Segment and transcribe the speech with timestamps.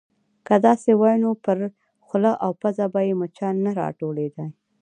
[0.47, 1.57] _که داسې وای، نو پر
[2.05, 4.49] خوله او پزه به يې مچان نه راټولېدای.